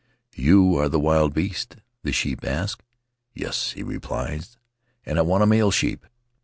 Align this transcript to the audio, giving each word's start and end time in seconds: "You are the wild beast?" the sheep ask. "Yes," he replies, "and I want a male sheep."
"You 0.35 0.79
are 0.79 0.89
the 0.89 0.99
wild 0.99 1.31
beast?" 1.31 1.75
the 2.01 2.11
sheep 2.11 2.43
ask. 2.43 2.81
"Yes," 3.35 3.73
he 3.73 3.83
replies, 3.83 4.57
"and 5.05 5.19
I 5.19 5.21
want 5.21 5.43
a 5.43 5.45
male 5.45 5.69
sheep." 5.69 6.07